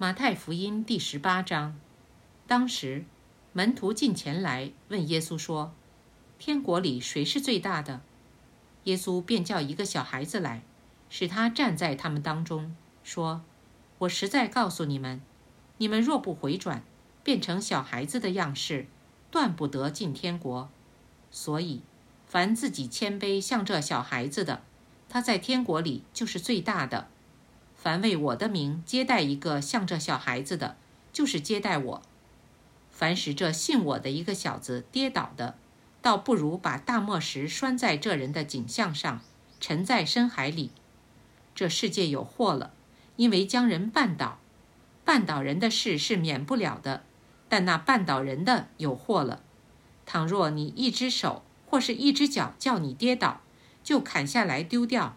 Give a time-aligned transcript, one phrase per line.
[0.00, 1.78] 马太福音第十八章，
[2.46, 3.04] 当时，
[3.52, 5.74] 门徒进前来问耶稣说
[6.40, 8.00] ：“天国里谁是最大的？”
[8.84, 10.62] 耶稣便叫一个小孩子来，
[11.10, 12.74] 使他站在他们当中，
[13.04, 13.42] 说
[14.00, 15.20] ：“我实在告诉你们，
[15.76, 16.82] 你们若不回转，
[17.22, 18.86] 变成小孩子的样式，
[19.30, 20.70] 断不得进天国。
[21.30, 21.82] 所以，
[22.26, 24.62] 凡自己谦卑像这小孩子的，
[25.10, 27.08] 他在天国里就是最大的。”
[27.82, 30.76] 凡为我的名接待一个像这小孩子的，
[31.14, 32.02] 就是接待我；
[32.90, 35.56] 凡使这信我的一个小子跌倒的，
[36.02, 39.22] 倒不如把大磨石拴在这人的颈项上，
[39.58, 40.72] 沉在深海里。
[41.54, 42.74] 这世界有祸了，
[43.16, 44.38] 因为将人绊倒。
[45.06, 47.02] 绊倒人的事是免不了的，
[47.48, 49.40] 但那绊倒人的有祸了。
[50.04, 53.40] 倘若你一只手或是一只脚叫你跌倒，
[53.82, 55.16] 就砍下来丢掉。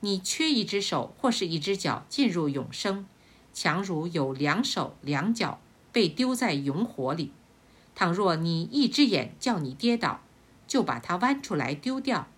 [0.00, 3.06] 你缺一只手或是一只脚进入永生，
[3.52, 5.60] 强如有两手两脚
[5.92, 7.32] 被丢在永火里。
[7.94, 10.22] 倘若你一只眼叫你跌倒，
[10.66, 12.28] 就把它剜出来丢掉。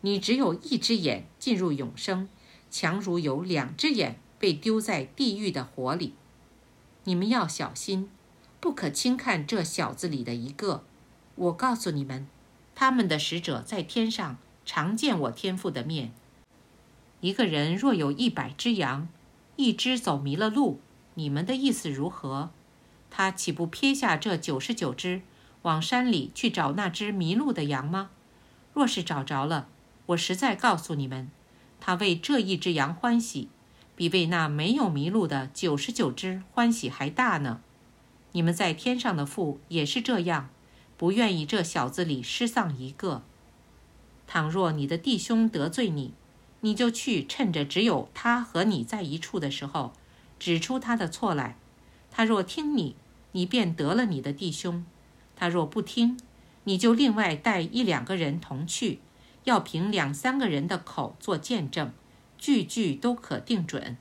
[0.00, 2.28] 你只有一只眼进入永生，
[2.70, 6.14] 强如有两只眼被丢在地狱的火里。
[7.04, 8.10] 你们要小心，
[8.60, 10.82] 不可轻看这小子里的一个。
[11.36, 12.26] 我告诉你们，
[12.74, 16.12] 他们的使者在天上常见我天父的面。
[17.24, 19.08] 一个人若有一百只羊，
[19.56, 20.78] 一只走迷了路，
[21.14, 22.50] 你们的意思如何？
[23.08, 25.22] 他岂不撇下这九十九只，
[25.62, 28.10] 往山里去找那只迷路的羊吗？
[28.74, 29.68] 若是找着了，
[30.04, 31.30] 我实在告诉你们，
[31.80, 33.48] 他为这一只羊欢喜，
[33.96, 37.62] 比为那没有迷路的九十九只欢喜还大呢。
[38.32, 40.50] 你们在天上的父也是这样，
[40.98, 43.22] 不愿意这小子里失丧一个。
[44.26, 46.12] 倘若你的弟兄得罪你，
[46.64, 49.92] 你就去，趁着只有他和你在一处的时候，
[50.38, 51.58] 指出他的错来。
[52.10, 52.96] 他若听你，
[53.32, 54.82] 你便得了你的弟兄；
[55.36, 56.18] 他若不听，
[56.62, 59.00] 你就另外带一两个人同去，
[59.44, 61.92] 要凭两三个人的口做见证，
[62.38, 63.98] 句句都可定准。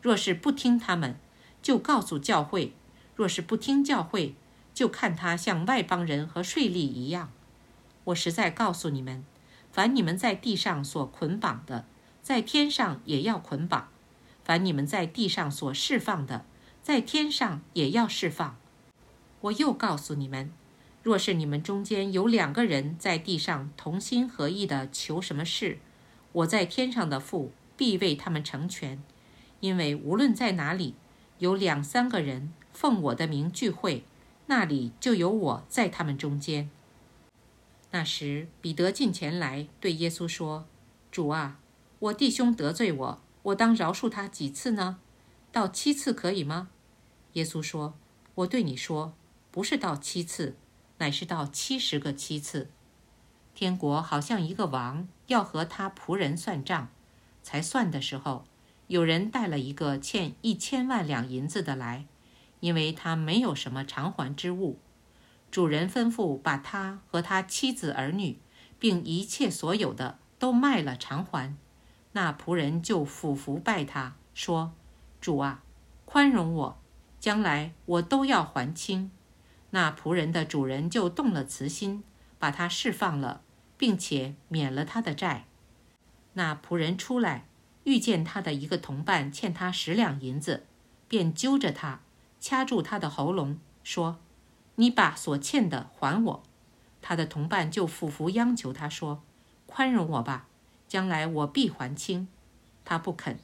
[0.00, 1.14] 若是不听他们，
[1.60, 2.72] 就告诉教会；
[3.14, 4.34] 若是不听教会，
[4.72, 7.30] 就看他像外邦人和税吏一样。
[8.04, 9.22] 我实在告诉你们，
[9.70, 11.84] 凡你们在地上所捆绑的，
[12.28, 13.88] 在天上也要捆绑，
[14.44, 16.44] 凡你们在地上所释放的，
[16.82, 18.58] 在天上也要释放。
[19.40, 20.52] 我又告诉你们，
[21.02, 25.78] 若是你们中间有两个人在地上同心合意的求什么事，
[26.32, 29.02] 我在天上的父必为他们成全。
[29.60, 30.94] 因为无论在哪里
[31.38, 34.04] 有两三个人奉我的名聚会，
[34.48, 36.68] 那里就有我在他们中间。
[37.92, 40.66] 那时，彼得进前来对耶稣说
[41.10, 41.58] ：“主啊！”
[42.00, 45.00] 我弟兄得罪我，我当饶恕他几次呢？
[45.50, 46.68] 到七次可以吗？
[47.32, 47.94] 耶稣说
[48.36, 49.14] ：“我对你说，
[49.50, 50.56] 不是到七次，
[50.98, 52.70] 乃是到七十个七次。
[53.52, 56.88] 天国好像一个王要和他仆人算账，
[57.42, 58.44] 才算的时候，
[58.86, 62.06] 有人带了一个欠一千万两银子的来，
[62.60, 64.78] 因为他没有什么偿还之物。
[65.50, 68.38] 主人吩咐把他和他妻子儿女，
[68.78, 71.56] 并一切所有的都卖了偿还。”
[72.18, 74.72] 那仆人就俯伏拜他，说
[75.22, 75.62] ：“主啊，
[76.04, 76.78] 宽容我，
[77.20, 79.12] 将来我都要还清。”
[79.70, 82.02] 那仆人的主人就动了慈心，
[82.40, 83.42] 把他释放了，
[83.76, 85.44] 并且免了他的债。
[86.32, 87.44] 那仆人出来，
[87.84, 90.66] 遇见他的一个同伴欠他十两银子，
[91.06, 92.00] 便揪着他，
[92.40, 94.18] 掐住他的喉咙，说
[94.74, 96.42] ：“你把所欠的还我。”
[97.00, 99.22] 他的同伴就俯伏央求他说
[99.66, 100.48] ：“宽容我吧。”
[100.88, 102.26] 将来我必还清，
[102.84, 103.38] 他不肯，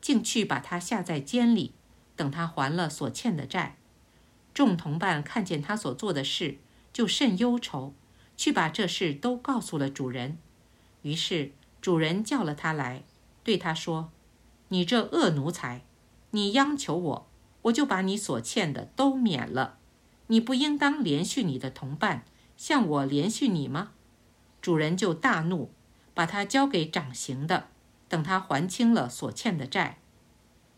[0.00, 1.72] 竟去把他下在监里，
[2.14, 3.76] 等他还了所欠的债。
[4.54, 6.58] 众同伴看见他所做的事，
[6.92, 7.92] 就甚忧愁，
[8.36, 10.38] 去把这事都告诉了主人。
[11.02, 11.50] 于是
[11.82, 13.02] 主人叫了他来，
[13.42, 14.12] 对他说
[14.68, 15.82] ：“你这恶奴才，
[16.30, 17.26] 你央求我，
[17.62, 19.78] 我就把你所欠的都免了。
[20.28, 22.24] 你不应当连续你的同伴，
[22.56, 23.90] 向我连续你吗？”
[24.62, 25.70] 主人就大怒。
[26.14, 27.66] 把他交给掌刑的，
[28.08, 29.98] 等他还清了所欠的债。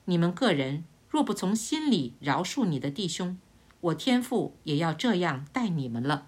[0.06, 3.38] 你们个人若不从心里饶恕你的弟兄，
[3.80, 6.26] 我天父也要这样待你们了。